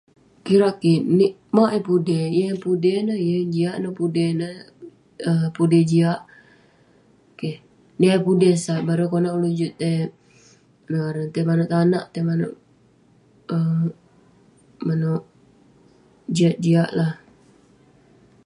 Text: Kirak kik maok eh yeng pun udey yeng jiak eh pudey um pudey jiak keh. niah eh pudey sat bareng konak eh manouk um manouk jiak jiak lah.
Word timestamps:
Kirak 0.45 0.75
kik 0.83 1.01
maok 1.55 1.73
eh 1.75 2.33
yeng 2.37 2.59
pun 2.61 2.71
udey 2.77 2.97
yeng 3.29 3.47
jiak 3.53 3.75
eh 3.87 3.93
pudey 3.97 4.29
um 5.29 5.43
pudey 5.55 5.81
jiak 5.91 6.21
keh. 7.39 7.57
niah 7.99 8.15
eh 8.19 8.23
pudey 8.25 8.53
sat 8.63 8.81
bareng 8.87 9.11
konak 9.13 9.33
eh 12.19 12.25
manouk 12.27 12.53
um 13.55 13.81
manouk 14.87 15.23
jiak 16.35 16.55
jiak 16.63 16.89
lah. 16.97 17.13